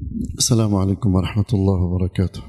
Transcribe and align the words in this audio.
السلام 0.00 0.74
عليكم 0.74 1.14
ورحمة 1.14 1.44
الله 1.52 1.82
وبركاته. 1.82 2.42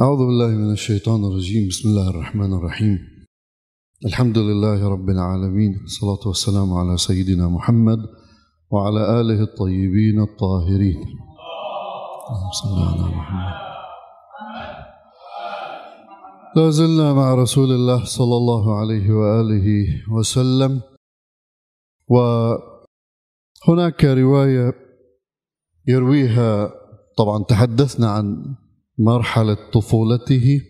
أعوذ 0.00 0.18
بالله 0.18 0.48
من 0.48 0.72
الشيطان 0.72 1.24
الرجيم، 1.24 1.68
بسم 1.68 1.88
الله 1.88 2.10
الرحمن 2.10 2.52
الرحيم. 2.52 2.98
الحمد 4.06 4.38
لله 4.38 4.88
رب 4.88 5.08
العالمين، 5.10 5.80
الصلاة 5.84 6.18
والسلام 6.26 6.74
على 6.74 6.96
سيدنا 6.96 7.48
محمد 7.48 7.98
وعلى 8.70 9.20
آله 9.20 9.42
الطيبين 9.42 10.20
الطاهرين. 10.20 10.98
اللهم 12.28 12.50
صل 12.50 12.78
على 12.82 13.04
محمد. 13.16 13.52
لا 16.56 16.70
زلنا 16.70 17.12
مع 17.14 17.34
رسول 17.34 17.70
الله 17.72 18.04
صلى 18.04 18.36
الله 18.36 18.78
عليه 18.80 19.12
وآله 19.12 19.86
وسلم 20.10 20.80
وهناك 22.08 24.04
رواية 24.04 24.81
يرويها. 25.86 26.70
طبعا 27.18 27.44
تحدثنا 27.44 28.10
عن 28.10 28.54
مرحلة 28.98 29.56
طفولته 29.72 30.60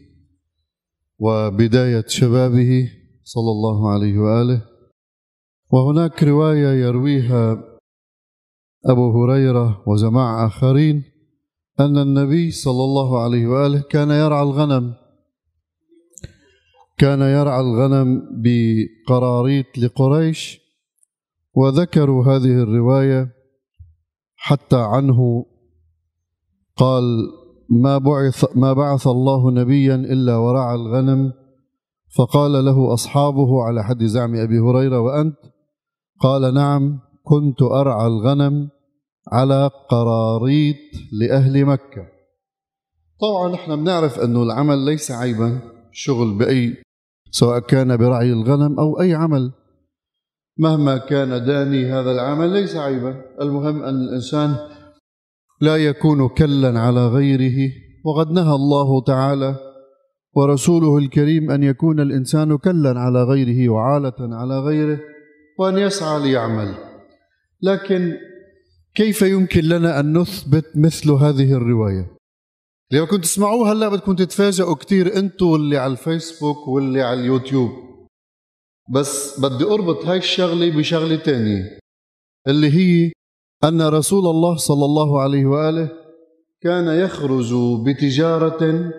وبداية 1.19 2.05
شبابه 2.07 2.91
صلى 3.25 3.51
الله 3.51 3.91
عليه 3.91 4.19
وآله. 4.19 4.63
وهناك 5.73 6.23
رواية 6.23 6.69
يرويها 6.87 7.65
أبو 8.87 9.25
هريرة 9.25 9.83
وجماعة 9.87 10.47
آخرين 10.47 11.05
أن 11.81 11.99
النبي 11.99 12.51
صلى 12.51 12.85
الله 12.85 13.23
عليه 13.23 13.47
وآله 13.47 13.81
كان 13.91 14.11
يرعى 14.11 14.43
الغنم 14.43 14.95
كان 16.99 17.21
يرعى 17.21 17.61
الغنم 17.61 18.23
بقراريط 18.43 19.79
لقريش 19.79 20.61
وذكروا 21.55 22.25
هذه 22.25 22.63
الرواية 22.63 23.33
حتى 24.45 24.77
عنه 24.77 25.47
قال 26.77 27.05
ما 27.71 27.99
بعث 27.99 28.57
ما 28.57 28.73
بعث 28.73 29.07
الله 29.07 29.51
نبيا 29.51 29.95
إلا 29.95 30.37
ورعى 30.37 30.75
الغنم 30.75 31.33
فقال 32.17 32.65
له 32.65 32.95
أصحابه 32.95 33.63
على 33.63 33.85
حد 33.85 34.05
زعم 34.05 34.35
أبي 34.35 34.59
هريرة 34.59 35.01
وأنت؟ 35.01 35.37
قال 36.21 36.55
نعم 36.55 37.01
كنت 37.23 37.63
أرعى 37.63 38.07
الغنم 38.07 38.69
على 39.33 39.71
قراريط 39.91 40.77
لأهل 41.13 41.65
مكة. 41.65 42.07
طبعا 43.21 43.53
نحن 43.53 43.77
بنعرف 43.77 44.19
أنه 44.21 44.43
العمل 44.43 44.79
ليس 44.79 45.11
عيبا 45.11 45.61
شغل 45.93 46.39
بأي 46.39 46.83
سواء 47.31 47.59
كان 47.59 47.97
برعي 47.97 48.33
الغنم 48.33 48.81
أو 48.81 49.01
أي 49.01 49.15
عمل. 49.15 49.53
مهما 50.59 50.99
كان 50.99 51.45
داني 51.45 51.93
هذا 51.93 52.11
العمل 52.11 52.53
ليس 52.53 52.77
عيبا. 52.77 53.15
المهم 53.41 53.83
أن 53.83 53.95
الإنسان 53.95 54.57
لا 55.61 55.77
يكون 55.77 56.29
كلا 56.29 56.81
على 56.81 57.07
غيره 57.07 57.71
وقد 58.05 58.31
نهى 58.31 58.55
الله 58.55 59.05
تعالى 59.05 59.57
ورسوله 60.35 60.99
الكريم 60.99 61.51
أن 61.51 61.63
يكون 61.63 62.01
الإنسان 62.01 62.59
كلا 62.59 63.01
على 63.01 63.23
غيره 63.23 63.69
وعالة 63.69 64.15
على 64.21 64.59
غيره 64.61 65.01
وأن 65.59 65.79
يسعى 65.79 66.23
ليعمل. 66.23 66.75
لكن 67.63 68.13
كيف 68.95 69.23
يمكن 69.23 69.61
لنا 69.61 70.01
أن 70.01 70.19
نثبت 70.19 70.65
مثل 70.77 71.11
هذه 71.11 71.53
الرواية؟ 71.53 72.17
لما 72.93 73.07
كنت 73.07 73.25
تسمعوها 73.25 73.73
هلا 73.73 73.89
بدكم 73.89 74.15
تتفاجئوا 74.15 74.75
كثير 74.75 75.17
أنتم 75.17 75.47
واللي 75.47 75.77
على 75.79 75.93
الفيسبوك 75.93 76.69
واللي 76.69 77.03
على 77.03 77.21
اليوتيوب. 77.21 77.71
بس 78.91 79.41
بدي 79.41 79.65
أربط 79.65 80.05
هاي 80.07 80.19
الشغلة 80.19 80.77
بشغلة 80.77 81.17
تانية 81.17 81.79
اللي 82.49 82.71
هي 82.71 83.13
أن 83.65 83.83
رسول 83.83 84.27
الله 84.27 84.57
صلى 84.57 84.85
الله 84.85 85.21
عليه 85.21 85.47
وآله 85.47 85.91
كان 86.61 87.05
يخرج 87.05 87.55
بتجارة 87.87 88.93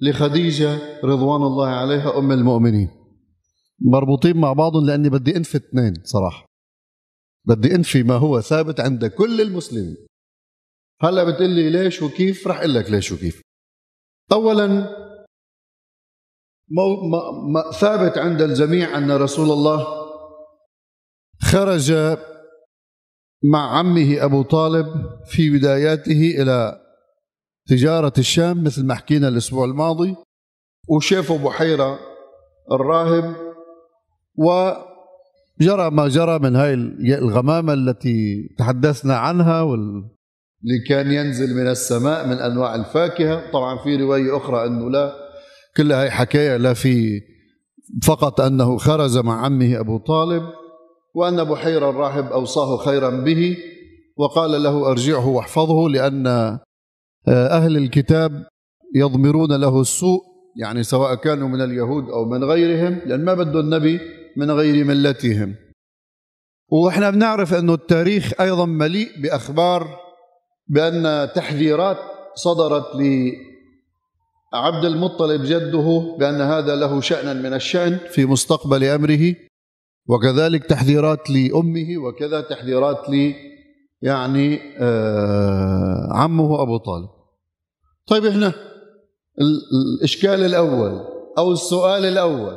لخديجة 0.00 1.00
رضوان 1.04 1.42
الله 1.42 1.66
عليها 1.66 2.18
أم 2.18 2.32
المؤمنين. 2.32 2.88
مربوطين 3.80 4.36
مع 4.36 4.52
بعضهم 4.52 4.86
لأني 4.86 5.08
بدي 5.08 5.36
أنفي 5.36 5.56
اثنين 5.56 5.94
صراحة. 6.04 6.46
بدي 7.44 7.74
أنفي 7.74 8.02
ما 8.02 8.14
هو 8.14 8.40
ثابت 8.40 8.80
عند 8.80 9.06
كل 9.06 9.40
المسلمين. 9.40 9.96
هلأ 11.00 11.24
بتقول 11.24 11.50
لي 11.50 11.70
ليش 11.70 12.02
وكيف؟ 12.02 12.48
رح 12.48 12.58
أقول 12.58 12.74
لك 12.74 12.90
ليش 12.90 13.12
وكيف. 13.12 13.42
اولا 14.32 14.88
ثابت 17.80 18.18
عند 18.18 18.42
الجميع 18.42 18.98
أن 18.98 19.12
رسول 19.12 19.50
الله 19.50 19.86
خرج 21.42 21.92
مع 23.52 23.78
عمه 23.78 24.24
أبو 24.24 24.42
طالب 24.42 24.86
في 25.26 25.50
بداياته 25.50 26.34
إلى 26.42 26.80
تجارة 27.66 28.12
الشام 28.18 28.64
مثل 28.64 28.86
ما 28.86 28.94
حكينا 28.94 29.28
الأسبوع 29.28 29.64
الماضي 29.64 30.16
وشافوا 30.88 31.38
بحيره 31.38 31.98
الراهب 32.72 33.36
وجرى 34.36 35.90
ما 35.90 36.08
جرى 36.08 36.38
من 36.38 36.56
هاي 36.56 36.74
الغمامة 37.14 37.72
التي 37.72 38.48
تحدثنا 38.58 39.16
عنها 39.16 39.62
وال 39.62 40.14
اللي 40.64 40.84
كان 40.88 41.12
ينزل 41.12 41.54
من 41.54 41.66
السماء 41.70 42.26
من 42.26 42.32
أنواع 42.38 42.74
الفاكهة. 42.74 43.50
طبعا 43.52 43.78
في 43.84 43.96
رواية 43.96 44.36
أخرى 44.36 44.66
أنه 44.66 44.90
لا 44.90 45.23
كل 45.76 45.92
هاي 45.92 46.10
حكاية 46.10 46.56
لا 46.56 46.74
في 46.74 47.20
فقط 48.02 48.40
أنه 48.40 48.76
خرج 48.76 49.18
مع 49.18 49.44
عمه 49.44 49.80
أبو 49.80 49.98
طالب 49.98 50.42
وأن 51.14 51.44
بحير 51.44 51.90
الراهب 51.90 52.32
أوصاه 52.32 52.76
خيرا 52.76 53.10
به 53.10 53.56
وقال 54.16 54.62
له 54.62 54.90
أرجعه 54.90 55.28
واحفظه 55.28 55.88
لأن 55.88 56.26
أهل 57.28 57.76
الكتاب 57.76 58.46
يضمرون 58.94 59.60
له 59.60 59.80
السوء 59.80 60.20
يعني 60.56 60.82
سواء 60.82 61.14
كانوا 61.14 61.48
من 61.48 61.60
اليهود 61.60 62.08
أو 62.08 62.24
من 62.24 62.44
غيرهم 62.44 63.00
لأن 63.06 63.24
ما 63.24 63.34
بده 63.34 63.60
النبي 63.60 64.00
من 64.36 64.50
غير 64.50 64.84
ملتهم. 64.84 65.54
وإحنا 66.68 67.10
بنعرف 67.10 67.54
أنه 67.54 67.74
التاريخ 67.74 68.40
أيضا 68.40 68.66
مليء 68.66 69.08
بأخبار 69.22 69.96
بأن 70.68 71.28
تحذيرات 71.34 71.96
صدرت 72.34 72.96
عبد 74.54 74.84
المطلب 74.84 75.42
جده 75.42 76.16
بأن 76.18 76.40
هذا 76.40 76.76
له 76.76 77.00
شأنا 77.00 77.32
من 77.32 77.54
الشأن 77.54 77.98
في 78.10 78.26
مستقبل 78.26 78.84
أمره 78.84 79.34
وكذلك 80.08 80.64
تحذيرات 80.64 81.30
لأمه 81.30 81.98
وكذا 81.98 82.40
تحذيرات 82.40 83.08
ل 83.08 83.34
يعني 84.02 84.60
آه 84.78 86.08
عمه 86.12 86.62
أبو 86.62 86.76
طالب. 86.76 87.08
طيب 88.06 88.24
هنا 88.24 88.52
الإشكال 90.00 90.44
الأول 90.44 91.00
أو 91.38 91.52
السؤال 91.52 92.04
الأول 92.04 92.56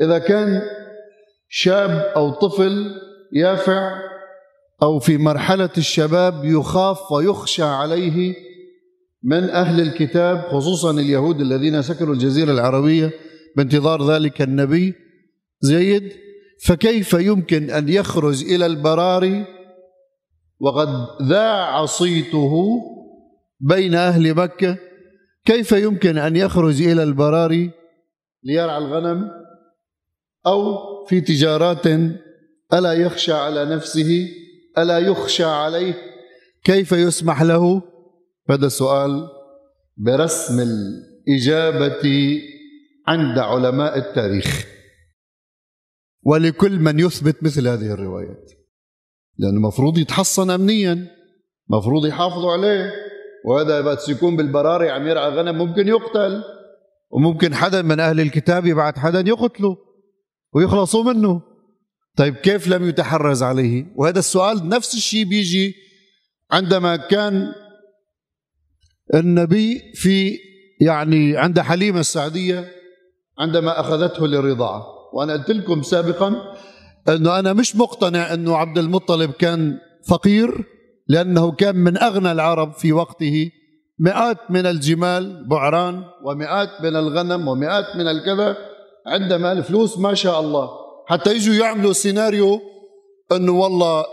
إذا 0.00 0.18
كان 0.18 0.62
شاب 1.48 1.90
أو 1.90 2.30
طفل 2.30 2.90
يافع 3.32 4.00
أو 4.82 4.98
في 4.98 5.18
مرحلة 5.18 5.70
الشباب 5.78 6.44
يخاف 6.44 7.12
ويخشى 7.12 7.62
عليه 7.62 8.34
من 9.24 9.50
أهل 9.50 9.80
الكتاب 9.80 10.40
خصوصا 10.40 10.90
اليهود 10.90 11.40
الذين 11.40 11.82
سكنوا 11.82 12.14
الجزيرة 12.14 12.52
العربية 12.52 13.10
بانتظار 13.56 14.10
ذلك 14.10 14.42
النبي 14.42 14.94
زيد 15.60 16.12
فكيف 16.64 17.12
يمكن 17.12 17.70
أن 17.70 17.88
يخرج 17.88 18.44
إلى 18.44 18.66
البراري 18.66 19.44
وقد 20.60 20.88
ذاع 21.22 21.86
صيته 21.86 22.52
بين 23.60 23.94
أهل 23.94 24.34
مكة؟ 24.34 24.76
كيف 25.44 25.72
يمكن 25.72 26.18
أن 26.18 26.36
يخرج 26.36 26.82
إلى 26.82 27.02
البراري 27.02 27.70
ليرعى 28.42 28.78
الغنم؟ 28.78 29.30
أو 30.46 30.76
في 31.06 31.20
تجارات 31.20 31.86
ألا 32.72 32.92
يخشى 32.92 33.32
على 33.32 33.64
نفسه 33.64 34.28
ألا 34.78 34.98
يخشى 34.98 35.44
عليه؟ 35.44 35.94
كيف 36.64 36.92
يسمح 36.92 37.42
له؟ 37.42 37.93
هذا 38.50 38.66
السؤال 38.66 39.28
برسم 39.96 40.60
الإجابة 40.60 42.40
عند 43.06 43.38
علماء 43.38 43.98
التاريخ. 43.98 44.66
ولكل 46.22 46.78
من 46.78 47.00
يثبت 47.00 47.42
مثل 47.42 47.68
هذه 47.68 47.92
الروايات. 47.92 48.50
لأنه 49.38 49.56
المفروض 49.56 49.98
يتحصن 49.98 50.50
أمنيا 50.50 51.06
مفروض 51.68 52.06
يحافظوا 52.06 52.52
عليه. 52.52 52.92
وهذا 53.44 53.80
بس 53.80 54.08
يكون 54.08 54.36
بالبراري 54.36 54.90
عم 54.90 55.06
يرعى 55.06 55.30
غنم 55.30 55.58
ممكن 55.58 55.88
يقتل 55.88 56.42
وممكن 57.10 57.54
حدا 57.54 57.82
من 57.82 58.00
أهل 58.00 58.20
الكتاب 58.20 58.66
يبعث 58.66 58.98
حدا 58.98 59.20
يقتله 59.20 59.76
ويخلصوا 60.52 61.12
منه. 61.12 61.42
طيب 62.16 62.34
كيف 62.34 62.68
لم 62.68 62.88
يتحرز 62.88 63.42
عليه؟ 63.42 63.86
وهذا 63.96 64.18
السؤال 64.18 64.68
نفس 64.68 64.94
الشيء 64.94 65.24
بيجي 65.24 65.74
عندما 66.50 66.96
كان 66.96 67.52
النبي 69.14 69.92
في 69.94 70.38
يعني 70.80 71.36
عند 71.36 71.60
حليمة 71.60 72.00
السعدية 72.00 72.68
عندما 73.38 73.80
أخذته 73.80 74.26
للرضاعة 74.26 74.86
وأنا 75.12 75.32
قلت 75.32 75.50
لكم 75.50 75.82
سابقا 75.82 76.34
أنه 77.08 77.38
أنا 77.38 77.52
مش 77.52 77.76
مقتنع 77.76 78.34
أنه 78.34 78.56
عبد 78.56 78.78
المطلب 78.78 79.30
كان 79.30 79.78
فقير 80.08 80.64
لأنه 81.08 81.52
كان 81.52 81.76
من 81.76 81.98
أغنى 81.98 82.32
العرب 82.32 82.72
في 82.72 82.92
وقته. 82.92 83.50
مئات 83.98 84.50
من 84.50 84.66
الجمال 84.66 85.48
بعران 85.48 86.04
ومئات 86.24 86.68
من 86.82 86.96
الغنم 86.96 87.48
ومئات 87.48 87.96
من 87.96 88.08
الكذا 88.08 88.56
عندما 89.06 89.52
الفلوس 89.52 89.98
ما 89.98 90.14
شاء 90.14 90.40
الله. 90.40 90.70
حتى 91.06 91.34
يجوا 91.34 91.54
يعملوا 91.54 91.92
سيناريو 91.92 92.60
إنه 93.32 93.52
والله 93.52 94.04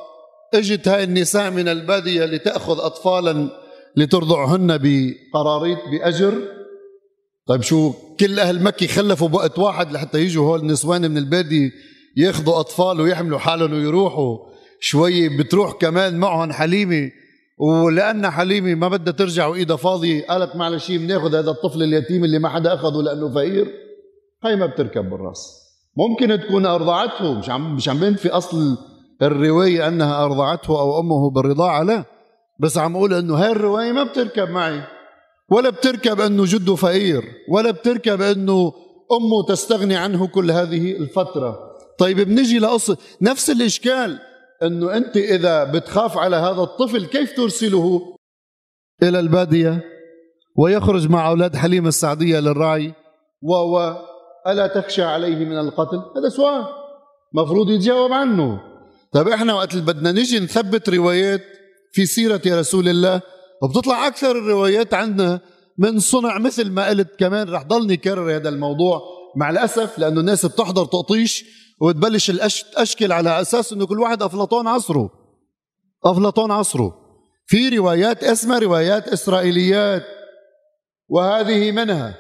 إجت 0.54 0.88
هاي 0.88 1.04
النساء 1.04 1.52
من 1.52 1.68
البادية 1.68 2.26
لتأخذ 2.26 2.80
اطفالا 2.80 3.50
لترضعهن 3.98 4.78
بقراريط 4.78 5.80
بأجر. 5.92 6.34
طيب 7.48 7.62
شو 7.62 7.94
كل 8.20 8.40
أهل 8.40 8.64
مكة 8.64 8.88
خلفوا 8.88 9.28
بوقت 9.28 9.60
واحد 9.60 9.92
لحتى 9.92 10.20
يجوا 10.20 10.46
هول 10.46 10.60
النسوان 10.60 11.12
من 11.12 11.18
الباديه 11.18 11.72
ياخذوا 12.18 12.60
أطفال 12.60 13.02
ويحملوا 13.02 13.40
حالهم 13.40 13.74
ويروحوا. 13.74 14.38
شوي 14.80 15.38
بتروح 15.38 15.72
كمان 15.72 16.20
معهم 16.20 16.52
حليمة. 16.52 17.12
ولأن 17.58 18.30
حليمة 18.30 18.76
ما 18.76 18.88
بدها 18.88 19.14
ترجع 19.14 19.48
وإيدها 19.48 19.76
فاضية 19.76 20.26
قالت 20.26 20.56
معلش 20.56 20.92
بناخذ 20.92 21.36
هذا 21.36 21.52
الطفل 21.52 21.84
اليتيم 21.84 22.24
اللي 22.24 22.40
ما 22.40 22.50
حدا 22.50 22.74
أخذه 22.74 23.02
لأنه 23.02 23.34
فقير. 23.34 23.68
هاي 24.44 24.56
ما 24.56 24.66
بتركب 24.66 25.10
بالراس. 25.10 25.62
ممكن 25.98 26.40
تكون 26.42 26.66
أرضعته 26.66 27.34
مش 27.34 27.50
عم 27.50 27.76
مش 27.76 27.90
عم 27.90 28.14
في 28.14 28.30
أصل 28.30 28.78
الرواية 29.22 29.88
أنها 29.88 30.26
أرضعته 30.26 30.80
أو 30.80 31.00
أمه 31.00 31.30
بالرضاعة 31.30 31.84
لا. 31.84 32.06
بس 32.62 32.78
عم 32.78 32.96
أقول 32.96 33.14
إنه 33.14 33.36
هاي 33.36 33.52
الرواية 33.52 33.92
ما 33.92 34.04
بتركب 34.04 34.50
معي. 34.50 34.82
ولا 35.52 35.70
بتركب 35.70 36.22
إنه 36.22 36.44
جده 36.46 36.76
فقير 36.76 37.24
ولا 37.50 37.72
بتركب 37.72 38.22
إنه 38.22 38.74
أمه 39.12 39.46
تستغني 39.48 39.96
عنه 39.96 40.28
كل 40.28 40.52
هذه 40.52 40.92
الفترة. 40.92 41.60
طيب 42.00 42.20
بنجي 42.20 42.60
لقصه 42.60 42.98
نفس 43.22 43.50
الإشكال 43.50 44.20
إنه 44.64 44.98
أنت 44.98 45.18
إذا 45.18 45.64
بتخاف 45.64 46.18
على 46.18 46.36
هذا 46.36 46.62
الطفل 46.62 47.06
كيف 47.06 47.36
ترسله؟ 47.36 48.02
إلى 49.04 49.20
البادية 49.20 49.84
ويخرج 50.58 51.10
مع 51.10 51.30
أولاد 51.30 51.56
حليمة 51.56 51.88
السعدية 51.88 52.40
للرعي 52.40 52.94
و 53.42 53.54
و 53.54 53.96
ألا 54.48 54.68
تخشى 54.68 55.04
عليه 55.04 55.46
من 55.46 55.60
القتل؟ 55.60 55.98
هذا 55.98 56.30
سؤال 56.30 56.66
مفروض 57.34 57.70
يتجاوب 57.70 58.12
عنه. 58.14 58.62
طيب 59.14 59.28
إحنا 59.28 59.54
وقت 59.54 59.76
بدنا 59.76 60.12
نجي 60.12 60.40
نثبت 60.40 60.90
روايات 60.90 61.51
في 61.92 62.06
سيرة 62.06 62.42
رسول 62.48 62.90
الله 62.90 63.22
وبتطلع 63.62 64.08
أكثر 64.08 64.32
الروايات 64.32 64.94
عندنا 64.94 65.40
من 65.78 66.00
صنع 66.00 66.38
مثل 66.38 66.72
ما 66.72 66.88
قلت 66.88 67.20
كمان 67.20 67.50
رح 67.50 67.64
ضلني 67.64 67.98
كرر 67.98 68.36
هذا 68.36 68.50
الموضوع 68.50 69.02
مع 69.36 69.50
الأسف 69.50 70.00
لأنه 70.00 70.20
الناس 70.20 70.46
بتحضر 70.46 70.86
تقطيش 70.86 71.46
وتبلش 71.82 72.32
تأشكل 72.74 73.12
على 73.12 73.42
أساس 73.42 73.74
أنه 73.74 73.86
كل 73.86 74.00
واحد 74.00 74.24
أفلاطون 74.24 74.68
عصره. 74.68 75.10
أفلاطون 76.06 76.52
عصره. 76.52 76.98
في 77.48 77.70
روايات 77.70 78.24
اسمها 78.24 78.60
روايات 78.60 79.08
إسرائيليات 79.08 80.04
وهذه 81.10 81.72
منها. 81.72 82.16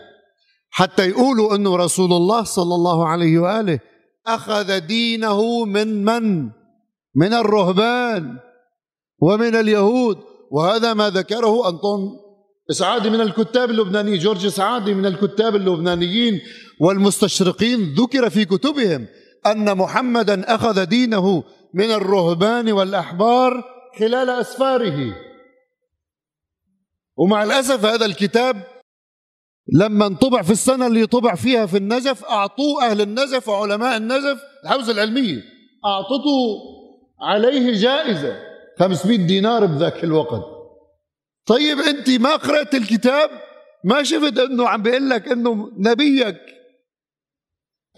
حتى 0.69 1.09
يقولوا 1.09 1.56
أنه 1.56 1.75
رسول 1.75 2.13
الله 2.13 2.44
صلى 2.44 2.75
الله 2.75 3.07
عليه 3.07 3.39
وآله 3.39 3.79
أخذ 4.27 4.79
دينه 4.79 5.65
من 5.65 6.06
من؟ 6.06 6.50
من 7.15 7.33
الرهبان. 7.33 8.38
ومن 9.21 9.56
اليهود 9.56 10.18
وهذا 10.51 10.94
ما 10.94 11.09
ذكره 11.09 11.69
أنطون. 11.69 12.19
إسعادي 12.71 13.09
من 13.09 13.21
الكتاب 13.21 13.69
اللبنانيين 13.69 14.19
جورج 14.19 14.45
إسعادي 14.45 14.94
من 14.94 15.06
الكتاب 15.06 15.56
اللبنانيين 15.56 16.41
والمستشرقين 16.81 17.94
ذكر 17.94 18.29
في 18.29 18.45
كتبهم 18.45 19.07
أن 19.45 19.77
محمدا 19.77 20.56
أخذ 20.56 20.85
دينه 20.85 21.44
من 21.73 21.91
الرهبان 21.91 22.71
والأحبار 22.71 23.63
خلال 24.00 24.29
أسفاره. 24.29 25.15
ومع 27.18 27.44
الأسف 27.44 27.85
هذا 27.85 28.06
الكتاب 28.06 28.63
لما 29.73 30.07
انطبع 30.07 30.41
في 30.41 30.51
السنة 30.51 30.88
اللي 30.88 31.06
طبع 31.07 31.35
فيها 31.35 31.65
في 31.65 31.77
النجف 31.77 32.25
أعطوه 32.25 32.85
أهل 32.85 33.01
النجف 33.01 33.50
وعلماء 33.50 33.97
النجف 33.97 34.39
الحوزة 34.63 34.91
العلمية 34.91 35.41
أعطته 35.85 36.57
عليه 37.21 37.71
جائزة. 37.81 38.50
500 38.81 39.18
دينار 39.18 39.66
بذاك 39.66 40.04
الوقت. 40.04 40.44
طيب 41.45 41.80
أنت 41.80 42.10
ما 42.10 42.36
قرأت 42.36 42.75
الكتاب؟ 42.75 43.30
ما 43.83 44.04
شفت 44.04 44.39
أنه 44.39 44.68
عم 44.68 44.81
بيقول 44.81 45.10
لك 45.10 45.28
أنه 45.28 45.72
نبيك؟ 45.78 46.38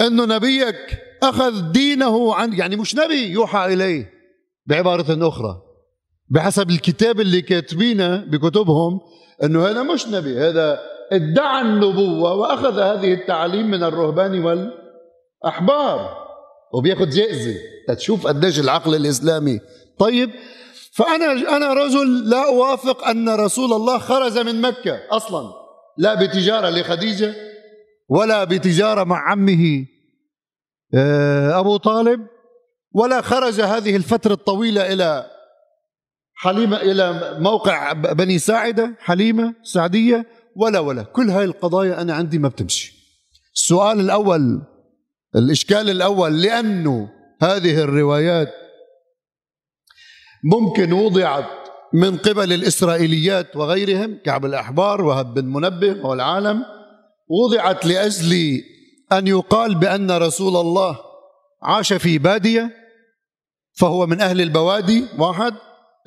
أنه 0.02 0.26
نبيك 0.26 1.00
أخذ 1.24 1.72
دينه 1.72 2.36
عن 2.36 2.54
يعني 2.54 2.76
مش 2.76 2.96
نبي 2.96 3.28
يوحى 3.28 3.74
إليه 3.74 4.12
بعبارة 4.66 5.28
أخرى. 5.28 5.62
بحسب 6.30 6.70
الكتاب 6.70 7.20
اللي 7.20 7.42
كاتبينه 7.42 8.18
بكتبهم 8.18 9.00
أنه 9.44 9.68
هذا 9.68 9.84
مش 9.84 10.08
نبي 10.08 10.38
هذا 10.40 10.80
ادعى 11.12 11.62
النبوة 11.62 12.34
وأخذ 12.34 12.80
هذه 12.80 13.14
التعاليم 13.14 13.68
من 13.72 13.84
الرهبان 13.84 14.44
والأحبار. 14.44 16.18
وبياخذ 16.74 17.10
جائزة. 17.10 17.56
تشوف 17.98 18.28
قديش 18.28 18.60
العقل 18.60 18.96
الإسلامي. 18.96 19.60
طيب 20.00 20.30
فأنا 20.96 21.32
أنا 21.58 21.74
رجل 21.74 22.30
لا 22.30 22.48
أوافق 22.48 23.08
أن 23.08 23.30
رسول 23.30 23.74
الله 23.74 23.98
خرج 23.98 24.38
من 24.38 24.62
مكة 24.62 25.00
أصلا. 25.12 25.54
لا 25.98 26.14
بتجارة 26.14 26.70
لخديجة 26.70 27.36
ولا 28.10 28.44
بتجارة 28.44 29.04
مع 29.04 29.32
عمه 29.32 29.86
آه، 30.96 31.60
أبو 31.60 31.78
طالب 31.78 32.28
ولا 32.92 33.22
خرج 33.22 33.62
هذه 33.62 33.96
الفترة 33.96 34.34
الطويلة 34.34 34.94
إلى 34.94 35.26
حليمة 36.36 36.78
إلى 36.78 37.38
موقع 37.40 37.94
بني 37.94 38.40
ساعدة 38.40 38.96
حليمة 39.00 39.54
سعدية 39.64 40.26
ولا 40.56 40.80
ولا. 40.80 41.04
كل 41.04 41.30
هاي 41.30 41.44
القضايا 41.46 42.02
أنا 42.02 42.14
عندي 42.14 42.40
ما 42.40 42.48
بتمشي. 42.48 42.94
السؤال 43.56 44.00
الأول 44.00 44.62
الإشكال 45.36 45.90
الأول 45.90 46.42
لأنه 46.42 47.10
هذه 47.42 47.84
الروايات 47.84 48.63
ممكن 50.44 50.94
وضعت 50.94 51.46
من 51.94 52.18
قبل 52.18 52.54
الإسرائيليات 52.54 53.56
وغيرهم 53.56 54.18
كعب 54.26 54.46
الأحبار 54.46 55.02
وهب 55.02 55.34
بن 55.34 55.46
منبه 55.46 56.06
والعالم 56.06 56.66
وضعت 57.30 57.86
لأجل 57.86 58.62
أن 59.12 59.28
يقال 59.28 59.76
بأن 59.76 60.12
رسول 60.12 60.56
الله 60.56 61.00
عاش 61.64 61.94
في 61.94 62.18
بادية 62.18 62.72
فهو 63.80 64.06
من 64.06 64.22
أهل 64.22 64.42
البوادي 64.42 65.06
واحد. 65.20 65.54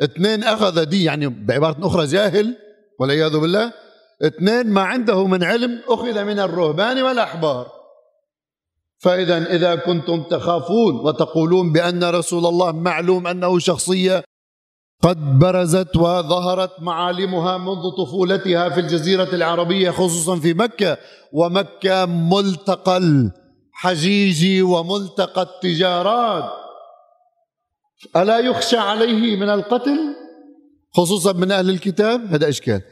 اثنين 0.03 0.45
أخذ 0.45 0.85
دي 0.85 1.05
يعني 1.05 1.27
بعبارة 1.27 1.87
أخرى 1.87 2.07
جاهل 2.07 2.57
والعياذ 3.01 3.39
بالله. 3.39 3.73
اثنين 4.23 4.71
ما 4.71 4.83
عنده 4.83 5.27
من 5.27 5.45
علم 5.45 5.81
أخذ 5.89 6.25
من 6.25 6.39
الرهبان 6.39 7.03
والأحبار. 7.03 7.67
فإذا 8.99 9.55
إذا 9.55 9.75
كنتم 9.75 10.23
تخافون 10.23 10.95
وتقولون 10.95 11.73
بأن 11.73 12.05
رسول 12.05 12.47
الله 12.47 12.73
معلوم 12.73 13.27
أنه 13.27 13.59
شخصية 13.59 14.25
قد 15.03 15.39
برزت 15.39 15.97
وظهرت 15.97 16.83
معالمها 16.83 17.59
منذ 17.59 17.91
طفولتها 17.99 18.69
في 18.69 18.81
الجزيرة 18.81 19.35
العربية 19.35 19.91
خصوصا 19.91 20.37
في 20.37 20.55
مكة. 20.55 20.99
ومكة 21.33 22.07
ملتقى 22.07 22.97
الحجيج 22.97 24.63
وملتقى 24.63 25.43
التجارات. 25.43 26.51
ألا 28.17 28.39
يخشى 28.39 28.77
عليه 28.77 29.37
من 29.37 29.49
القتل؟ 29.49 29.99
خصوصا 30.95 31.33
من 31.33 31.53
أهل 31.53 31.71
الكتاب؟ 31.71 32.35
هذا 32.35 32.49
إشكال. 32.49 32.83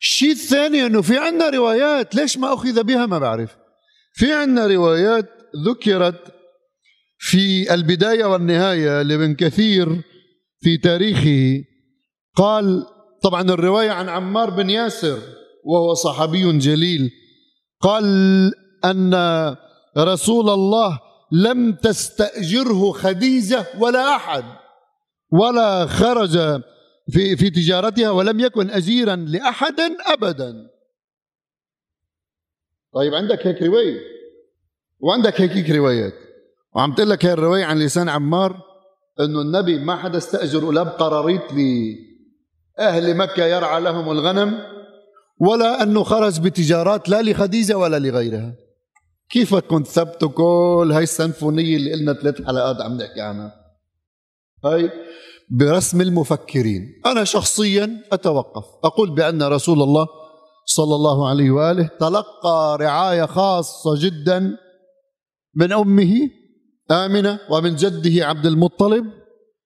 الشيء 0.00 0.32
الثاني 0.32 0.86
أنه 0.86 1.02
في 1.02 1.18
عندنا 1.18 1.50
روايات 1.50 2.14
ليش 2.14 2.38
ما 2.38 2.54
أخذ 2.54 2.82
بها 2.82 3.06
ما 3.06 3.18
بعرف؟ 3.18 3.56
في 4.12 4.32
عندنا 4.32 4.66
روايات 4.66 5.39
ذكرت 5.66 6.34
في 7.18 7.74
البداية 7.74 8.24
والنهاية 8.24 9.02
لابن 9.02 9.34
كثير 9.34 10.02
في 10.60 10.76
تاريخه. 10.76 11.64
قال 12.36 12.86
طبعا 13.22 13.42
الرواية 13.42 13.90
عن 13.90 14.08
عمار 14.08 14.50
بن 14.50 14.70
ياسر 14.70 15.18
وهو 15.64 15.94
صحابي 15.94 16.58
جليل. 16.58 17.10
قال 17.80 18.04
أن 18.84 19.14
رسول 19.98 20.50
الله 20.50 21.00
لم 21.32 21.72
تستأجره 21.72 22.92
خديجة 22.92 23.66
ولا 23.78 24.16
أحد 24.16 24.44
ولا 25.32 25.86
خرج 25.86 26.62
في 27.10 27.36
في 27.36 27.50
تجارتها 27.50 28.10
ولم 28.10 28.40
يكن 28.40 28.70
أجيرا 28.70 29.16
لأحد 29.16 29.80
أبدا. 30.06 30.70
طيب 32.94 33.14
عندك 33.14 33.46
هيك 33.46 33.62
رواية؟ 33.62 34.19
وعندك 35.02 35.40
هيك 35.40 35.70
روايات. 35.70 36.14
وعم 36.76 36.94
تقول 36.94 37.10
لك 37.10 37.26
هي 37.26 37.32
الرواية 37.32 37.64
عن 37.64 37.78
لسان 37.78 38.08
عمار 38.08 38.56
إنه 39.20 39.40
النبي 39.40 39.78
ما 39.78 39.96
حدا 39.96 40.18
استأجر 40.18 40.70
لا 40.70 40.82
بقراريط 40.82 41.42
لأهل 41.52 43.16
مكة 43.16 43.44
يرعى 43.44 43.80
لهم 43.80 44.10
الغنم 44.10 44.58
ولا 45.40 45.82
أنه 45.82 46.02
خرج 46.02 46.40
بتجارات 46.40 47.08
لا 47.08 47.22
لخديجة 47.22 47.78
ولا 47.78 47.98
لغيرها. 47.98 48.54
كيف 49.30 49.54
بدكم 49.54 49.82
تثبتوا 49.82 50.28
كل 50.28 50.92
هاي 50.92 51.02
السنفونية 51.02 51.76
اللي 51.76 51.92
قلنا 51.92 52.12
ثلاث 52.12 52.42
حلقات 52.42 52.80
عم 52.80 52.96
نحكي 52.96 53.20
عنها؟ 53.20 53.54
هاي 54.64 54.90
برسم 55.50 56.00
المفكرين. 56.00 56.82
أنا 57.06 57.24
شخصيا 57.24 58.02
أتوقف. 58.12 58.64
أقول 58.84 59.14
بأن 59.14 59.42
رسول 59.42 59.82
الله 59.82 60.06
صلى 60.66 60.94
الله 60.94 61.28
عليه 61.28 61.50
وآله 61.50 61.90
تلقى 62.00 62.76
رعاية 62.80 63.24
خاصة 63.24 63.90
جدا 63.98 64.56
من 65.54 65.72
أمه 65.72 66.30
آمنة 66.90 67.40
ومن 67.50 67.76
جده 67.76 68.26
عبد 68.26 68.46
المطلب 68.46 69.04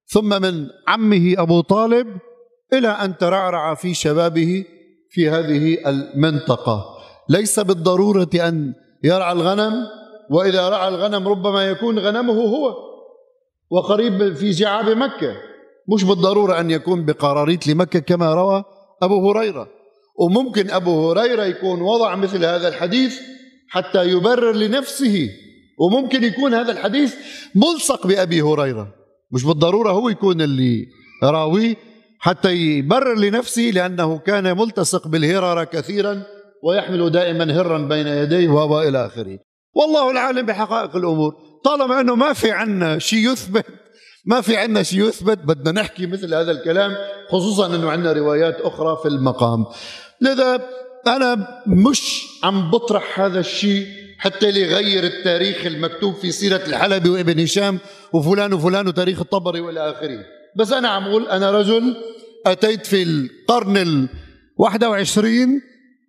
ثم 0.07 0.43
من 0.43 0.67
عمه 0.89 1.35
أبو 1.39 1.61
طالب 1.61 2.07
إلى 2.73 2.89
أن 2.89 3.17
ترعرع 3.17 3.75
في 3.75 3.95
شبابه 3.95 4.65
في 5.11 5.31
هذه 5.31 5.89
المنطقة. 5.89 6.85
ليس 7.29 7.61
بالضرورة 7.61 8.31
أن 8.35 8.75
يرعى 9.05 9.33
الغنم 9.33 9.73
وإذا 10.31 10.69
رعى 10.69 10.89
الغنم 10.89 11.29
ربما 11.29 11.69
يكون 11.69 11.99
غنمه 11.99 12.33
هو 12.33 12.75
وقريب 13.71 14.35
في 14.35 14.51
جعاب 14.51 14.89
مكة. 14.89 15.37
مش 15.95 16.05
بالضرورة 16.05 16.61
أن 16.61 16.71
يكون 16.71 17.05
بقراريط 17.05 17.67
لمكة 17.67 17.99
كما 17.99 18.35
روى 18.35 18.65
أبو 19.03 19.31
هريرة. 19.31 19.69
وممكن 20.19 20.71
أبو 20.71 21.11
هريرة 21.11 21.45
يكون 21.45 21.81
وضع 21.81 22.17
مثل 22.17 22.45
هذا 22.45 22.69
الحديث 22.69 23.21
حتى 23.69 24.09
يبرر 24.09 24.53
لنفسه 24.53 25.29
وممكن 25.79 26.25
يكون 26.25 26.55
هذا 26.55 26.73
الحديث 26.73 27.15
ملصق 27.55 28.07
بأبي 28.07 28.43
هريرة. 28.43 28.95
مش 29.33 29.45
بالضرورة 29.45 29.91
هو 29.91 30.09
يكون 30.09 30.41
اللي 30.41 30.87
راويه 31.23 31.77
حتى 32.19 32.53
يبرر 32.53 33.19
لنفسه 33.19 33.63
لأنه 33.63 34.19
كان 34.19 34.57
ملتصق 34.57 35.09
بالهرر 35.09 35.65
كثيرا 35.65 36.23
ويحمل 36.63 37.11
دائما 37.11 37.61
هرا 37.61 37.79
بين 37.79 38.07
يديه 38.07 38.49
وإلى 38.49 39.07
آخره. 39.07 39.39
والله 39.75 40.11
العالم 40.11 40.47
بحقائق 40.47 40.97
الأمور. 40.97 41.35
طالما 41.65 42.01
أنه 42.01 42.15
ما 42.15 42.33
في 42.33 42.51
عنا 42.51 42.99
شيء 42.99 43.33
يثبت 43.33 43.67
ما 44.27 44.41
في 44.41 44.57
عنا 44.57 44.83
شيء 44.83 45.09
يثبت 45.09 45.39
بدنا 45.39 45.81
نحكي 45.81 46.07
مثل 46.07 46.35
هذا 46.35 46.51
الكلام 46.51 46.97
خصوصا 47.31 47.67
أنه 47.67 47.91
عندنا 47.91 48.13
روايات 48.13 48.61
أخرى 48.61 48.99
في 49.03 49.09
المقام. 49.09 49.67
لذا 50.21 50.69
أنا 51.07 51.63
مش 51.67 52.27
عم 52.45 52.71
بطرح 52.71 53.21
هذا 53.21 53.41
الشيء 53.41 53.87
حتى 54.19 54.51
ليغير 54.51 55.05
التاريخ 55.05 55.67
المكتوب 55.67 56.15
في 56.15 56.33
سيرة 56.33 56.63
الحلبي 56.67 57.09
وابن 57.09 57.41
هشام 57.41 57.79
وفلان 58.13 58.53
وفلان 58.53 58.89
وتاريخ 58.89 59.21
الطبري 59.21 59.61
والى 59.61 59.91
آخره. 59.91 60.25
بس 60.57 60.73
أنا 60.73 60.89
عم 60.89 61.05
أقول 61.05 61.29
أنا 61.29 61.51
رجل 61.51 61.97
أتيت 62.47 62.87
في 62.87 63.03
القرن 63.03 63.77
ال 63.77 64.09
21 64.57 65.61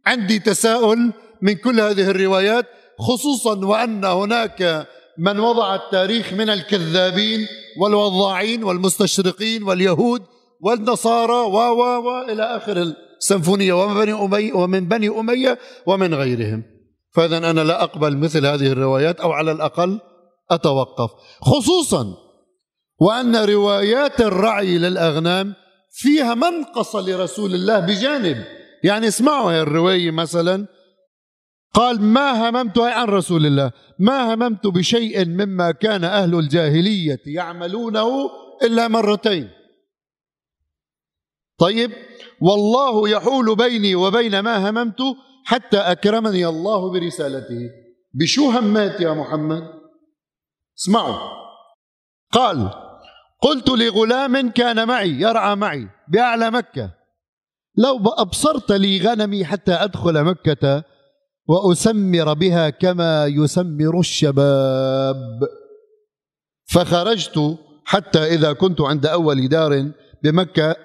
عندي 0.05 0.39
تساؤل 0.39 1.11
من 1.41 1.53
كل 1.53 1.79
هذه 1.79 2.09
الروايات 2.09 2.65
خصوصا 2.99 3.65
وأن 3.65 4.05
هناك 4.05 4.87
من 5.17 5.39
وضع 5.39 5.75
التاريخ 5.75 6.33
من 6.33 6.49
الكذابين 6.49 7.47
والوضاعين 7.77 8.63
والمستشرقين 8.63 9.63
واليهود 9.63 10.21
والنصارى 10.61 11.33
و 11.33 11.57
و 11.57 11.81
و 11.81 12.31
إلى 12.31 12.43
آخر 12.43 12.93
السنفونية 13.21 13.73
ومن 13.73 13.95
بني 14.05 14.13
أمية 14.13 14.53
ومن 14.53 14.87
بني 14.87 15.09
أمية 15.19 15.59
ومن 15.85 16.13
غيرهم. 16.13 16.74
فإذا 17.15 17.37
أنا 17.37 17.61
لا 17.61 17.83
أقبل 17.83 18.17
مثل 18.17 18.45
هذه 18.45 18.71
الروايات 18.71 19.19
أو 19.19 19.31
على 19.31 19.51
الأقل 19.51 19.99
أتوقف. 20.51 21.09
خصوصا 21.41 22.17
وأن 22.99 23.35
روايات 23.35 24.21
الرعي 24.21 24.77
للأغنام 24.77 25.53
فيها 25.91 26.33
منقصة 26.33 27.01
لرسول 27.01 27.53
الله 27.53 27.79
بجانب. 27.79 28.45
يعني 28.83 29.07
اسمعوا 29.07 29.51
هاي 29.51 29.61
الرواية 29.61 30.11
مثلا 30.11 30.67
قال 31.73 32.01
ما 32.01 32.49
هممت 32.49 32.77
عن 32.79 33.07
رسول 33.07 33.45
الله 33.45 33.71
ما 33.99 34.33
هممت 34.33 34.67
بشيء 34.67 35.25
مما 35.25 35.71
كان 35.71 36.03
أهل 36.03 36.35
الجاهلية 36.35 37.19
يعملونه 37.25 38.29
إلا 38.63 38.87
مرتين. 38.87 39.49
طيب 41.59 41.91
والله 42.41 43.09
يحول 43.09 43.55
بيني 43.55 43.95
وبين 43.95 44.39
ما 44.39 44.69
هممت 44.69 45.01
حتى 45.45 45.77
أكرمني 45.77 46.47
الله 46.47 46.91
برسالته. 46.91 47.69
بشو 48.13 48.49
همات 48.49 49.01
يا 49.01 49.13
محمد. 49.13 49.69
اسمعوا. 50.79 51.17
قال 52.31 52.69
قلت 53.41 53.69
لغلام 53.69 54.49
كان 54.49 54.87
معي 54.87 55.09
يرعى 55.09 55.55
معي 55.55 55.87
بأعلى 56.07 56.51
مكة. 56.51 56.91
لو 57.77 58.09
أبصرت 58.17 58.71
لي 58.71 59.01
غنمي 59.01 59.45
حتى 59.45 59.73
أدخل 59.73 60.23
مكة 60.23 60.83
وأسمر 61.47 62.33
بها 62.33 62.69
كما 62.69 63.25
يسمر 63.25 63.99
الشباب. 63.99 65.39
فخرجت 66.73 67.57
حتى 67.85 68.19
إذا 68.19 68.53
كنت 68.53 68.81
عند 68.81 69.05
أول 69.05 69.47
دار 69.47 69.91
بمكة 70.31 70.75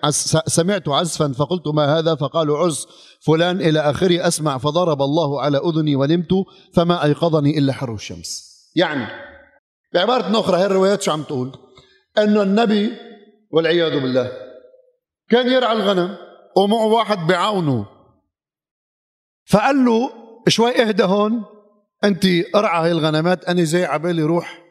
سمعت 0.47 0.89
عزفا 0.89 1.33
فقلت 1.33 1.69
ما 1.69 1.99
هذا؟ 1.99 2.15
فقالوا 2.15 2.59
عز 2.59 2.87
فلان 3.21 3.61
إلى 3.61 3.81
آخره 3.81 4.29
أسمع 4.29 4.59
فضرب 4.59 5.03
الله 5.03 5.43
على 5.43 5.59
أذني 5.59 5.97
ونمت 5.97 6.31
فما 6.75 7.05
أيقظني 7.05 7.59
إلا 7.59 7.73
حر 7.73 7.95
الشمس. 7.95 8.51
يعني 8.77 9.07
بعبارة 9.95 10.41
أخرى 10.41 10.57
هي 10.57 10.67
الروايات 10.67 11.03
شو 11.03 11.13
عم 11.13 11.23
تقول؟ 11.23 11.53
أنه 12.19 12.43
النبي 12.43 12.93
والعياذ 13.51 14.01
بالله 14.01 14.33
كان 15.29 15.53
يرعى 15.53 15.73
الغنم 15.73 16.17
ومعه 16.57 16.87
واحد 16.87 17.27
بعاونه 17.27 17.87
فقال 19.47 19.85
له 19.85 20.11
شوي 20.49 20.83
اهدى 20.83 21.03
هون 21.03 21.45
أنت 22.05 22.25
ارعى 22.55 22.85
هاي 22.85 22.93
الغنمات 22.93 23.45
أنا 23.45 23.65
زي 23.65 23.85
عبالي 23.85 24.23
روح 24.23 24.63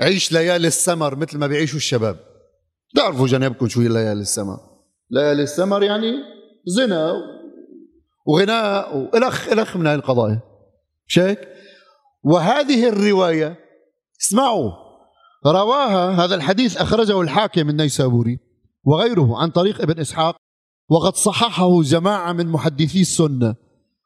عيش 0.00 0.32
ليالي 0.32 0.68
السمر 0.68 1.16
مثل 1.16 1.38
ما 1.38 1.46
بيعيشوا 1.46 1.76
الشباب. 1.76 2.29
تعرفوا 2.94 3.26
جنابكم 3.26 3.68
شو 3.68 3.80
هي 3.80 3.88
ليالي 3.88 4.20
السمر 4.20 4.58
ليالي 5.10 5.42
السمر 5.42 5.82
يعني 5.82 6.12
زنا 6.66 7.12
وغناء 8.26 8.96
والخ 8.96 9.48
الخ 9.48 9.76
من 9.76 9.86
هاي 9.86 9.94
القضايا. 9.94 10.40
مش 11.08 11.18
هيك 11.18 11.48
وهذه 12.22 12.88
الرواية 12.88 13.56
اسمعوا 14.20 14.72
رواها 15.46 16.24
هذا 16.24 16.34
الحديث 16.34 16.76
أخرجه 16.76 17.20
الحاكم 17.20 17.68
النيسابوري 17.68 18.38
وغيره 18.84 19.38
عن 19.38 19.50
طريق 19.50 19.82
ابن 19.82 20.00
إسحاق 20.00 20.36
وقد 20.90 21.16
صححه 21.16 21.82
جماعة 21.82 22.32
من 22.32 22.46
محدثي 22.46 23.00
السنة 23.00 23.54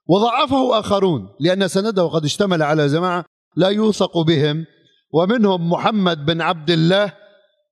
وضعفه 0.07 0.79
آخرون 0.79 1.29
لأن 1.41 1.69
سنده 1.69 2.03
قد 2.03 2.25
اشتمل 2.25 2.63
على 2.63 2.87
جماعة 2.87 3.25
لا 3.57 3.69
يوثق 3.69 4.19
بهم 4.19 4.65
ومنهم 5.13 5.71
محمد 5.71 6.27
بن 6.27 6.41
عبد 6.41 6.71
الله 6.71 7.13